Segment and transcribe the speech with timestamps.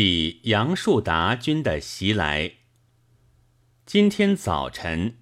[0.00, 2.52] 即杨树达军的袭来。
[3.84, 5.16] 今天早晨，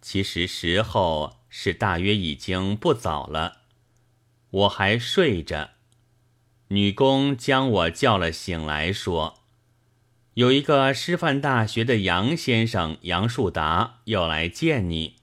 [0.00, 3.58] 其实时候是大约已经不早了，
[4.50, 5.74] 我还睡着。
[6.70, 9.44] 女工将我叫了醒来，说
[10.34, 15.18] ：“有一个师范大学的杨先生杨树达要来见你。”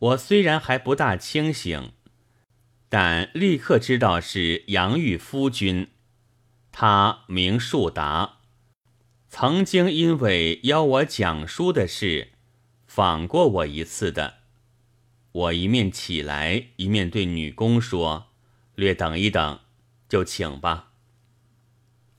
[0.00, 1.92] 我虽然还不大清醒，
[2.88, 5.88] 但立刻知道是杨玉夫君。
[6.72, 8.38] 他名树达。
[9.28, 12.32] 曾经因为邀我讲书的事，
[12.86, 14.38] 访过我一次的。
[15.32, 18.26] 我一面起来，一面对女工说
[18.74, 19.60] ：“略等一等，
[20.08, 20.88] 就请吧。”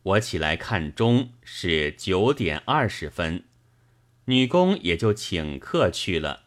[0.04, 3.44] 我起来看钟是九点二十分，
[4.26, 6.44] 女工也就请客去了。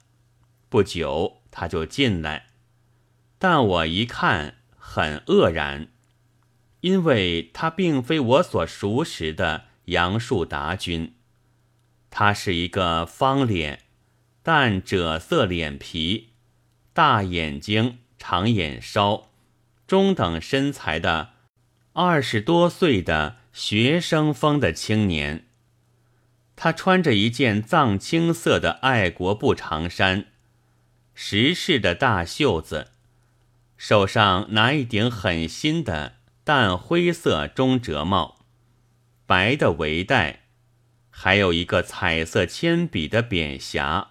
[0.70, 2.46] 不久，她就进来，
[3.38, 5.88] 但我一看很愕然，
[6.84, 9.64] 因为他并非我所熟识的。
[9.86, 11.14] 杨树达君，
[12.10, 13.80] 他是一个方脸、
[14.42, 16.30] 淡赭色脸皮、
[16.94, 19.30] 大眼睛、长眼梢、
[19.86, 21.30] 中等身材的
[21.92, 25.46] 二十多岁的学生风的青年。
[26.56, 30.26] 他穿着一件藏青色的爱国布长衫，
[31.14, 32.92] 时式的大袖子，
[33.76, 36.13] 手上拿一顶很新的
[36.44, 38.44] 淡灰色中折帽。
[39.24, 40.42] 白的围带，
[41.08, 44.08] 还有一个彩色铅笔的扁匣。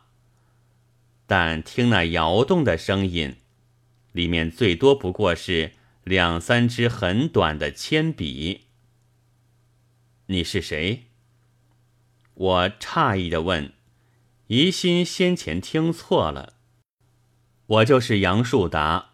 [1.27, 3.37] 但听那摇动的声音，
[4.11, 5.73] 里面最多不过是
[6.03, 8.61] 两三支很短的铅笔。
[10.25, 11.03] 你是谁？
[12.33, 13.71] 我诧异的问，
[14.47, 16.53] 疑心先前听错了。
[17.67, 19.11] 我就是杨树达。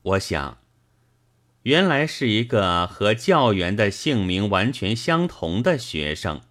[0.00, 0.63] 我想。
[1.64, 6.42] 原来是一个和教员的姓名完全相同的学生，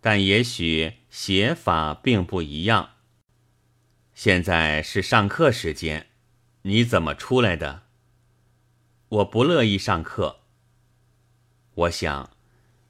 [0.00, 2.90] 但也许写法并不一样。
[4.14, 6.06] 现在是上课时间，
[6.62, 7.82] 你怎么出来的？
[9.08, 10.42] 我不乐意上课。
[11.74, 12.30] 我想，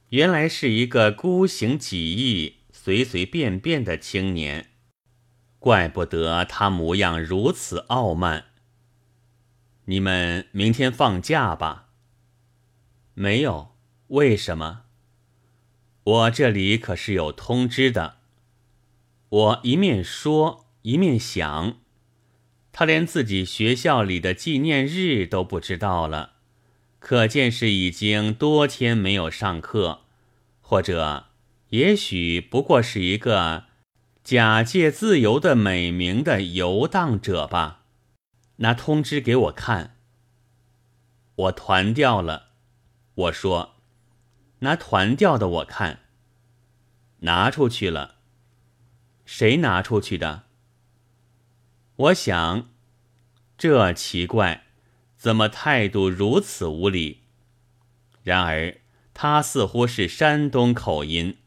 [0.09, 4.69] 原来是一个孤行几意、随随便便的青年，
[5.57, 8.52] 怪不得他模样如此傲慢。
[9.85, 11.89] 你们明天放假吧？
[13.13, 13.75] 没有，
[14.07, 14.83] 为什么？
[16.03, 18.15] 我这里可是有通知的。
[19.29, 21.77] 我一面说一面想，
[22.71, 26.33] 他连自己学校里的纪念日都不知道了，
[26.99, 30.01] 可见是已经多天没有上课，
[30.61, 31.25] 或者
[31.69, 33.65] 也许不过是一个
[34.23, 37.82] 假借自由的美名的游荡者吧。
[38.63, 39.97] 拿通知给我看。
[41.35, 42.51] 我团掉了。
[43.15, 43.75] 我说
[44.59, 45.99] ：“拿团掉的我看。”
[47.19, 48.15] 拿出去了。
[49.25, 50.43] 谁拿出去的？
[51.97, 52.69] 我想，
[53.57, 54.63] 这奇怪，
[55.17, 57.23] 怎么态度如此无礼？
[58.23, 58.77] 然而
[59.13, 61.37] 他似乎是山东口音，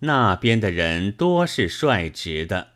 [0.00, 2.72] 那边的人多是率直的，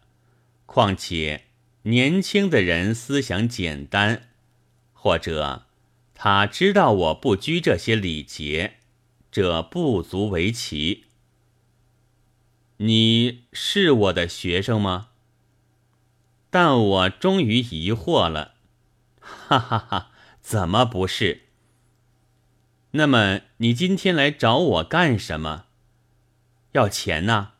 [0.64, 1.46] 况且。
[1.86, 4.28] 年轻的人思想简单，
[4.94, 5.66] 或者
[6.14, 8.78] 他知道我不拘这些礼节，
[9.30, 11.04] 这不足为奇。
[12.78, 15.10] 你是我的学生吗？
[16.48, 18.54] 但我终于疑惑了，
[19.20, 20.10] 哈哈哈！
[20.40, 21.42] 怎么不是？
[22.92, 25.66] 那么你今天来找我干什么？
[26.72, 27.52] 要钱呐？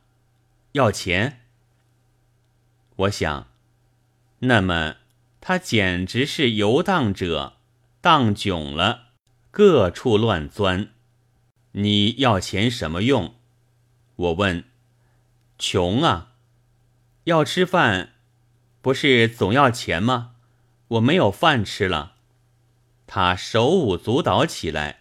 [0.71, 1.41] 要钱？
[2.95, 3.47] 我想。
[4.47, 4.97] 那么，
[5.41, 7.57] 他简直是游荡者，
[8.01, 9.09] 荡囧了，
[9.51, 10.89] 各处乱钻。
[11.71, 13.35] 你要钱什么用？
[14.15, 14.63] 我问。
[15.57, 16.33] 穷啊，
[17.23, 18.13] 要吃饭，
[18.81, 20.31] 不是总要钱吗？
[20.89, 22.15] 我没有饭吃了。
[23.07, 24.99] 他手舞足蹈起来。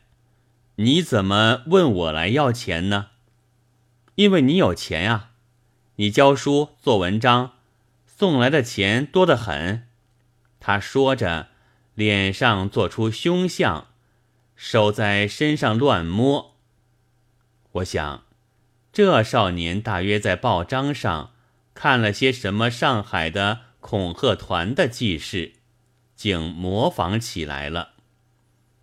[0.77, 3.11] 你怎么问我来要钱呢？
[4.15, 5.31] 因为你有钱呀，
[5.97, 7.54] 你教书做文章。
[8.25, 9.87] 送来的钱多得很，
[10.59, 11.49] 他说着，
[11.95, 13.89] 脸上做出凶相，
[14.57, 16.57] 手在身上乱摸。
[17.73, 18.25] 我想，
[18.91, 21.35] 这少年大约在报章上
[21.75, 25.57] 看了些什么上海的恐吓团的记事，
[26.17, 27.91] 竟模仿起来了，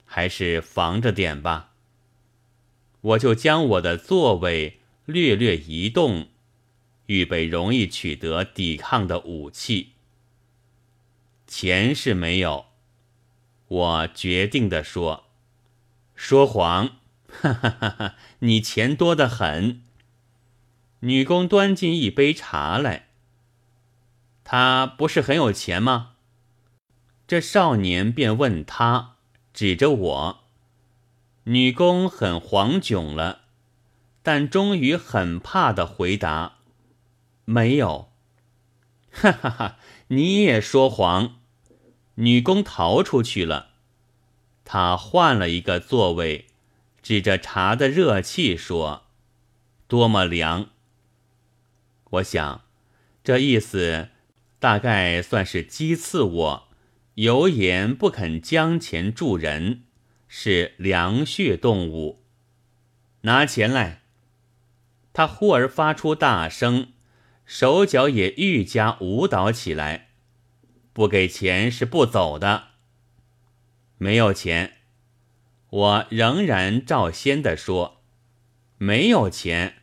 [0.05, 1.71] 还是防着点吧。
[3.01, 6.27] 我就将我的座位略略移动。
[7.11, 9.89] 预备容易取得抵抗的武器。
[11.45, 12.67] 钱是没有，
[13.67, 15.25] 我决定的说，
[16.15, 16.91] 说谎，
[17.27, 18.15] 哈哈哈哈！
[18.39, 19.81] 你钱多得很。
[21.01, 23.07] 女工端进一杯茶来。
[24.45, 26.13] 他不是很有钱吗？
[27.27, 29.15] 这少年便问他，
[29.53, 30.43] 指着我。
[31.43, 33.41] 女工很惶窘了，
[34.23, 36.59] 但终于很怕的回答
[37.45, 38.11] ：“没有。”
[39.11, 39.79] 哈哈哈！
[40.07, 41.39] 你也说谎。
[42.15, 43.71] 女工逃出去了。
[44.63, 46.47] 他换了一个座位，
[47.01, 49.07] 指着茶的热气说
[49.87, 50.69] ：“多么凉！”
[52.11, 52.63] 我想，
[53.23, 54.09] 这意思
[54.59, 56.69] 大概算是讥刺我
[57.15, 59.83] 有眼不肯将钱助人。
[60.33, 62.23] 是凉血动物，
[63.23, 64.03] 拿钱来！
[65.11, 66.93] 他忽而发出大声，
[67.53, 70.07] 手脚也愈加舞蹈起来。
[70.93, 72.69] 不给钱是不走的。
[73.97, 74.77] 没有钱，
[75.69, 78.01] 我仍然照先的说
[78.79, 79.81] ：“没有钱，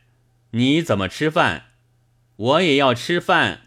[0.51, 1.65] 你怎么吃饭？
[2.37, 3.61] 我也要吃饭。”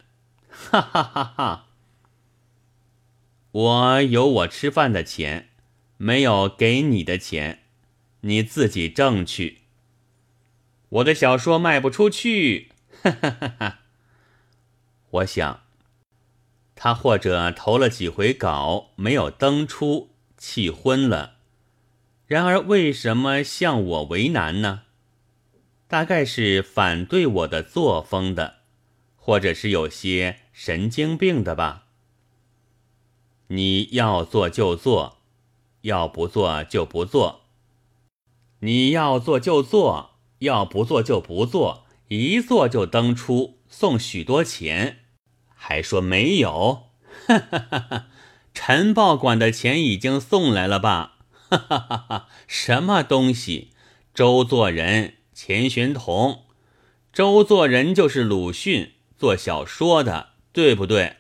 [0.51, 1.67] 哈哈哈哈！
[3.53, 5.51] 我有我吃饭的钱。
[5.97, 7.61] 没有给你的钱，
[8.23, 9.59] 你自己挣去。
[10.89, 13.79] 我的小说卖不出去，哈哈哈哈。
[15.13, 15.61] 我想，
[16.75, 21.37] 他或者投了几回稿没有登出，气昏了。
[22.27, 24.83] 然而为什么向我为难呢？
[25.87, 28.57] 大概是反对我的作风的，
[29.17, 31.85] 或者是有些神经病的吧。
[33.49, 35.19] 你要做就做。
[35.83, 37.41] 要不做就不做，
[38.61, 45.01] 你要做就做，要不做就不做，一做就登出，送许多钱，
[45.65, 46.89] 还说没有？
[47.29, 48.07] 哈哈哈哈！
[48.53, 51.19] 晨报馆的钱已经送来了吧？
[51.49, 52.29] 哈哈哈哈！
[52.49, 53.71] 什么东西？
[54.13, 56.47] 周作人、钱玄同，
[57.13, 61.19] 周作人就是鲁迅做小说的，对不对？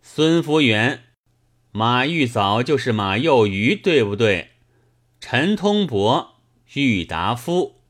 [0.00, 1.02] 孙福元。
[1.72, 4.52] 马玉藻就是马幼鱼，对不对？
[5.18, 6.36] 陈通伯、
[6.74, 7.80] 郁达夫，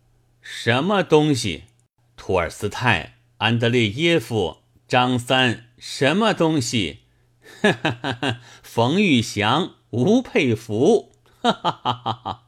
[0.40, 1.64] 什么东西？
[2.16, 7.00] 托尔斯泰、安德烈耶夫、张三，什么东西？
[7.60, 8.40] 哈哈哈哈！
[8.62, 12.42] 冯玉祥、吴佩孚，哈哈哈哈哈！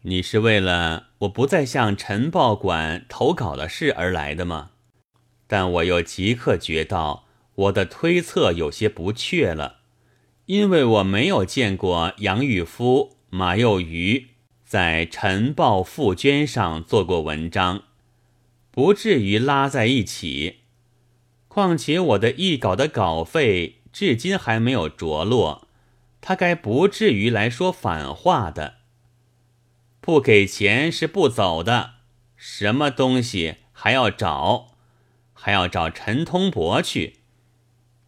[0.00, 4.70] 你是为了我不再向晨报馆投稿的事而来的吗？
[5.46, 7.26] 但我又即刻觉到。
[7.56, 9.80] 我的推测有些不确了，
[10.46, 14.28] 因为我没有见过杨玉夫、马幼鱼
[14.64, 17.82] 在《晨报》副捐上做过文章，
[18.70, 20.59] 不至于拉在一起。
[21.52, 25.66] 况且我的译稿的稿费至今还没有着落，
[26.20, 28.74] 他该不至于来说反话的。
[30.00, 31.94] 不给钱是不走的，
[32.36, 34.76] 什么东西还要找，
[35.32, 37.16] 还要找陈通伯去。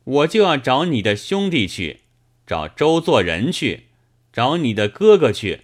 [0.05, 2.03] 我就要找你的兄弟去，
[2.47, 3.89] 找周作人去，
[4.33, 5.63] 找你的哥哥去。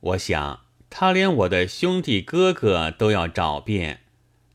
[0.00, 4.00] 我想他连我的兄弟哥哥都要找遍，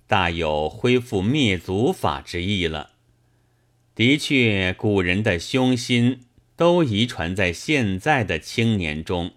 [0.08, 2.92] 大有恢复灭族法之意了。
[3.96, 6.22] 的确，古人的凶心
[6.56, 9.34] 都遗传在现在的青年中。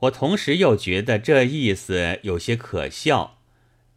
[0.00, 3.38] 我同时又觉得这意思有些可笑，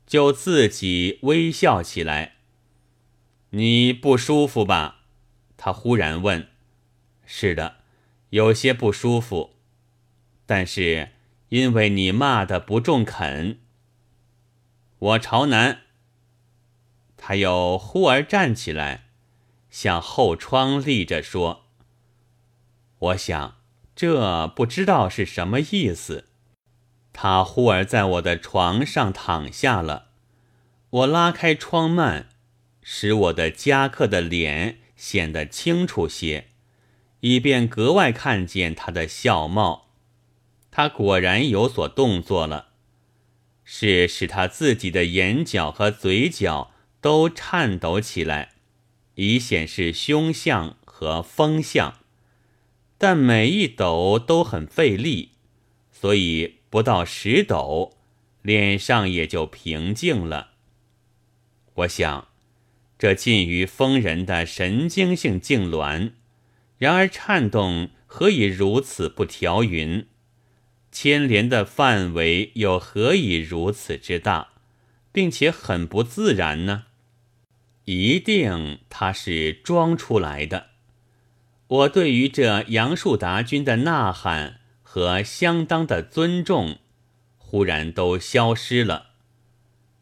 [0.05, 2.35] 就自己微笑起来。
[3.49, 5.01] 你不舒服吧？
[5.57, 6.47] 他忽然问。
[7.25, 7.77] 是的，
[8.29, 9.55] 有些不舒服。
[10.45, 11.09] 但是
[11.49, 13.59] 因为你骂的不中肯。
[14.99, 15.81] 我朝南。
[17.15, 19.05] 他又忽而站起来，
[19.69, 21.65] 向后窗立着说
[22.99, 23.57] ：“我想
[23.95, 26.25] 这不知道是什么意思。”
[27.13, 30.09] 他忽而在我的床上躺下了。
[30.89, 32.27] 我拉开窗幔。
[32.89, 36.47] 使我的夹克的脸显得清楚些，
[37.19, 39.89] 以便格外看见他的笑貌。
[40.71, 42.66] 他果然有所动作了，
[43.69, 46.71] 是使他自己的眼角和嘴角
[47.01, 48.53] 都颤抖起来，
[49.15, 51.99] 以显示凶相和风相。
[52.97, 55.33] 但每一抖都很费力，
[55.91, 57.97] 所以不到十抖，
[58.41, 60.51] 脸上也就平静了。
[61.75, 62.29] 我想。
[62.97, 66.13] 这近于疯人的神经性痉挛，
[66.79, 70.07] 然而颤动何以如此不调匀？
[70.99, 74.47] 牵连的范围又何以如此之大，
[75.11, 76.85] 并且很不自然呢？
[77.85, 80.69] 一定他是装出来的。
[81.67, 86.79] 我对于这杨树达君的呐喊和相当的尊重，
[87.37, 89.11] 忽然都消失了，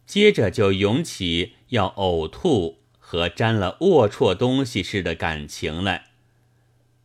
[0.05, 6.11] 接着就涌起要呕吐和沾了龌龊东西似的感情来。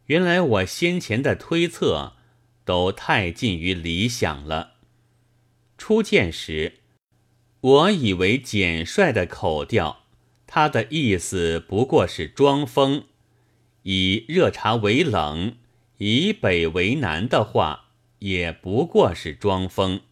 [0.07, 2.13] 原来我先前的推测
[2.71, 4.75] 都太近于理想了。
[5.77, 6.75] 初见时，
[7.61, 10.05] 我以为简率的口调，
[10.47, 13.07] 他的意思不过是装疯，
[13.83, 15.57] 以热茶为冷。
[15.99, 17.87] 以北为南的话，
[18.21, 20.03] 也不过是装疯。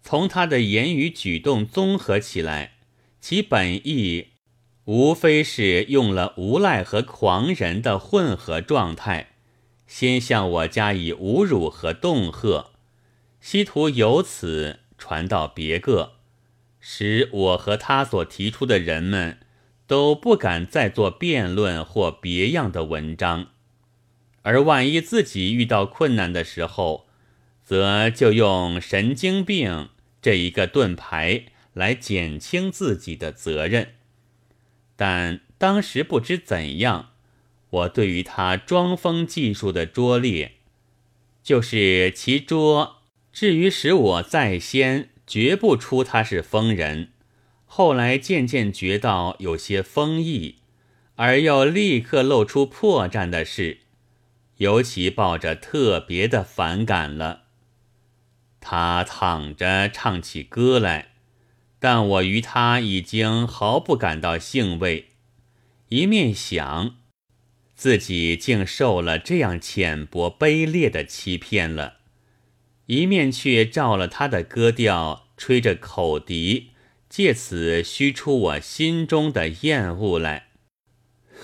[0.00, 2.78] 从他的言语举动综合起来，
[3.20, 4.28] 其本意
[4.86, 9.35] 无非是用了无赖和狂人的混合状态，
[9.98, 12.66] 先向我加以侮辱和恫吓，
[13.40, 16.16] 希图由此传到别个，
[16.78, 19.38] 使我和他所提出的人们
[19.86, 23.46] 都不敢再做辩论或别样的文章。
[24.42, 27.06] 而万一自己遇到困难的时候，
[27.64, 29.88] 则就用神经病
[30.20, 33.94] 这一个盾牌来减轻自己的责任。
[34.94, 37.12] 但当时不知怎样，
[37.76, 40.52] 我对于他装疯技术的拙劣，
[41.42, 42.96] 就是其拙，
[43.32, 47.10] 至于使我在先觉不出他是疯人，
[47.64, 50.56] 后来渐渐觉到有些疯意，
[51.16, 53.80] 而又立刻露出破绽的事。
[54.58, 57.42] 尤其抱着特别的反感了。
[58.58, 61.08] 他躺着唱起歌来，
[61.78, 65.08] 但我于他已经毫不感到兴味。
[65.90, 66.96] 一面想
[67.76, 71.98] 自己竟受了这样浅薄卑劣的欺骗了，
[72.86, 76.70] 一面却照了他的歌调吹着口笛，
[77.10, 80.48] 借此虚出我心中的厌恶来。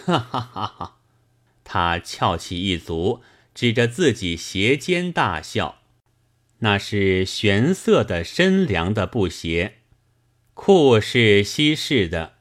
[0.06, 0.96] 哈哈哈哈！
[1.62, 3.20] 他翘起一足，
[3.54, 5.82] 指着自己鞋尖大笑，
[6.60, 9.74] 那是玄色的深凉的布鞋，
[10.54, 12.36] 裤是西式的，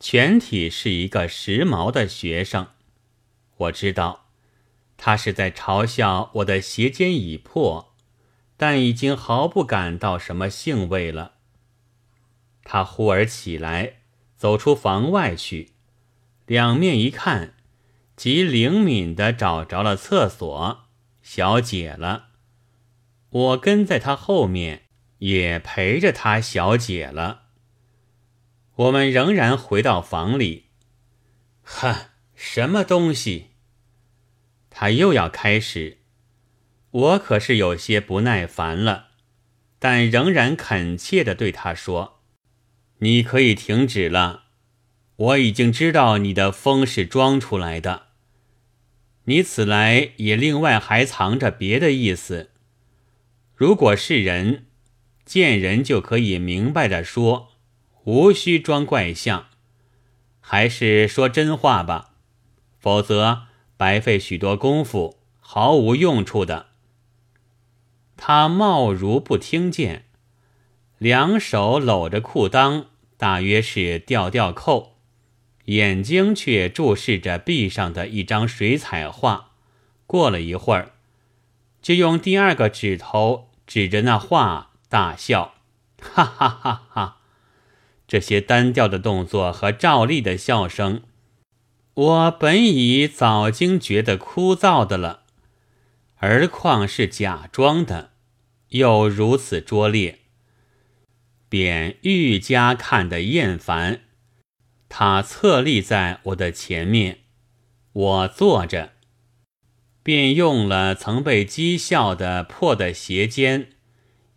[0.00, 2.66] 全体是一个时髦的学生。
[3.58, 4.30] 我知道，
[4.96, 7.94] 他是在嘲笑我的鞋尖已破，
[8.56, 11.34] 但已经毫不感到什么兴味了。
[12.64, 14.02] 他忽而起来，
[14.36, 15.72] 走出房外去，
[16.46, 17.54] 两面一看。
[18.16, 20.88] 极灵敏地找着了厕所，
[21.22, 22.30] 小解了。
[23.30, 24.88] 我跟在他后面，
[25.18, 27.42] 也陪着他小解了。
[28.74, 30.70] 我们仍然回到房里。
[31.62, 31.94] 哼，
[32.40, 33.48] 什么东西？
[34.70, 35.98] 他又要开始。
[36.92, 39.08] 我可是有些不耐烦了，
[39.80, 42.20] 但仍然恳切地对他说
[42.98, 44.44] ：“你可以停止了。
[45.16, 48.06] 我已经知道你的风是装出来的。”
[49.26, 52.52] 你此来也另外还藏着别的意思。
[53.56, 54.66] 如果是人，
[55.24, 57.54] 见人就可以明白的说，
[58.04, 59.48] 无需装怪相，
[60.38, 62.14] 还是说真话吧，
[62.78, 63.42] 否则
[63.76, 66.66] 白费许多功夫，毫无用处的。
[68.16, 70.06] 他貌如不听见，
[70.98, 74.96] 两手搂着裤裆，大约是吊吊扣。
[75.66, 79.50] 眼睛却注视着壁上的一张水彩画，
[80.06, 80.92] 过了一会儿，
[81.82, 85.52] 就用第二个指头指着那画大笑，
[86.00, 87.18] 哈哈哈哈！
[88.06, 91.02] 这些单调的动作和照例的笑声，
[91.98, 95.24] 我本已早经觉得枯燥的了，
[96.18, 98.12] 而况是假装的，
[98.68, 100.20] 又如此拙劣，
[101.48, 104.02] 便愈加看得厌烦。
[104.88, 107.18] 他侧立在我的前面，
[107.92, 108.92] 我坐着，
[110.04, 113.70] 便用了曾被讥笑的破的鞋尖，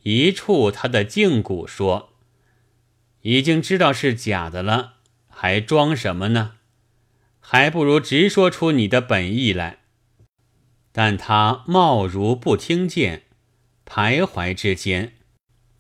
[0.02, 2.14] 一触他的胫骨，说
[3.22, 4.94] ：“已经知道是假的了，
[5.30, 6.56] 还装什么呢？
[7.42, 9.80] 还不如直说出你的本意来。”
[10.94, 13.24] 但他貌如不听见，
[13.86, 15.16] 徘徊之间，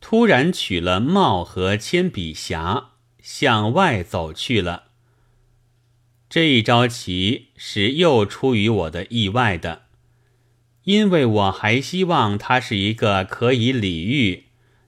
[0.01, 2.91] 突然取了帽和铅笔匣。
[3.23, 4.85] 向外走去了。
[6.27, 9.83] 这一招棋是又出于我的意外的，
[10.85, 14.45] 因为我还希望他是一个可以礼遇、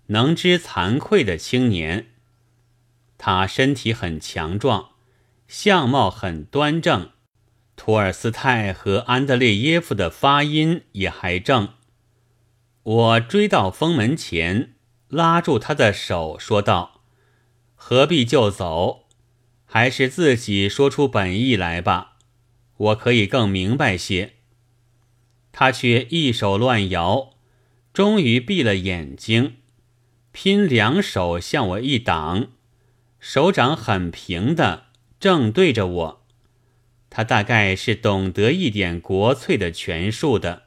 [0.07, 2.07] 能知惭愧的青年。
[3.19, 4.92] 他身体很强壮，
[5.47, 7.11] 相貌很端正，
[7.75, 11.73] 托尔斯泰和安德烈耶夫的发音也还正。
[12.83, 14.73] 我追到封门前，
[15.07, 17.01] 拉住他的手，说道。
[17.75, 19.07] 何必就走？
[19.65, 22.17] 还是自己说出本意来吧，
[22.77, 24.35] 我可以更明白些。
[25.51, 27.33] 他却一手乱摇，
[27.93, 29.57] 终于闭了眼睛，
[30.31, 32.47] 拼两手向我一挡，
[33.19, 34.85] 手掌很平的
[35.23, 36.25] 正对着我。
[37.09, 40.63] 他大概是懂得一点国粹的权术的。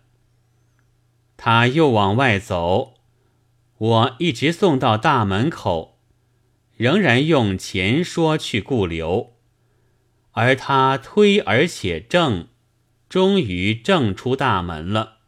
[1.36, 2.94] 他又往外走，
[3.76, 5.98] 我一直送到大门口，
[6.78, 9.34] 仍然用前说去顾留，
[10.30, 12.48] 而他推而且正，
[13.10, 15.18] 终于正出大门了。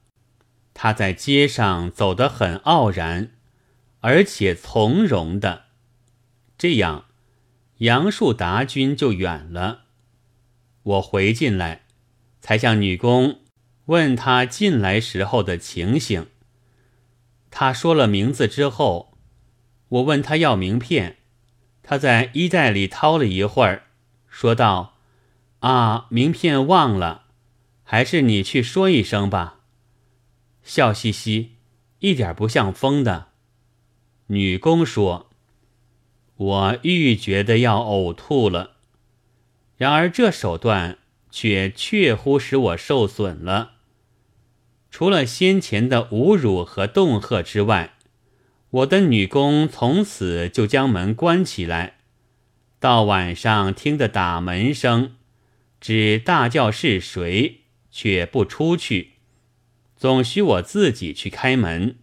[0.72, 3.32] 他在街上走得很傲然，
[4.00, 5.64] 而且从容的，
[6.56, 7.07] 这样
[7.78, 9.84] 杨树达君就远了。
[10.82, 11.82] 我回进来，
[12.40, 13.40] 才向女工。
[13.86, 16.26] 问他进来时候的情形，
[17.50, 19.16] 他说了名字之后，
[19.88, 21.16] 我问他要名片，
[21.82, 23.84] 他在衣袋里掏了一会儿，
[24.28, 24.98] 说道
[25.60, 27.28] ：“啊，名片忘了，
[27.82, 29.60] 还是你去说一声吧。”
[30.62, 31.54] 笑嘻嘻，
[32.00, 33.28] 一点不像疯的。
[34.26, 35.27] 女工说
[36.38, 38.76] ：“我愈觉得要呕吐了，
[39.76, 40.98] 然而这手段
[41.30, 43.74] 却确乎使我受损了。”
[44.90, 47.94] 除了先前的侮辱和恫吓之外，
[48.70, 51.98] 我的女工从此就将门关起来，
[52.80, 55.16] 到晚上听得打门声，
[55.78, 59.12] 只大叫是谁，却不出去，
[59.94, 61.96] 总需我自己去开门。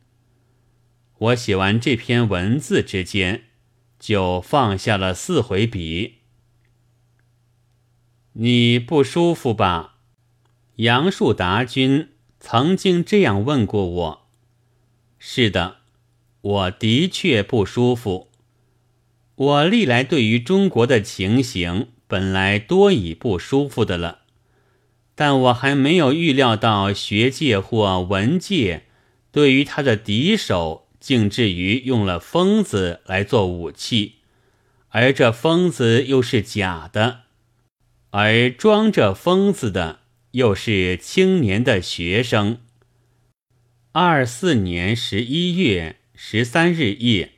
[1.17, 3.44] 我写完这篇文字之间，
[4.05, 6.17] 就放下了四回笔。
[8.33, 9.95] 你不舒服吧，
[10.75, 12.09] 杨树达君？
[12.39, 14.27] 曾经这样问过我
[15.17, 15.77] ：“是的，
[16.41, 18.29] 我的确不舒服。
[19.33, 24.19] 我历来对于中国的情形本来多已不舒服的了，
[25.15, 28.83] 但我还没有预料到学界或文界
[29.31, 34.15] 对于他的敌手，竟至于用了疯子来做武器，
[34.89, 37.25] 而这疯子又是假的，
[38.09, 39.99] 而装着疯子的。”
[40.31, 42.57] 又是青年的学生。
[43.93, 47.34] 二四年十一月十三日夜。